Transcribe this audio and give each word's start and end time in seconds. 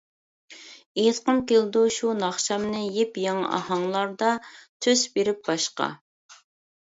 ئېيتقۇم 1.01 1.41
كېلىدۇ، 1.51 1.81
شۇ 1.97 2.13
ناخشامنى، 2.21 2.81
يېپيېڭى 2.95 3.45
ئاھاڭلاردا، 3.57 4.31
تۈس 4.87 5.03
بېرىپ 5.19 5.45
باشقا. 5.51 5.91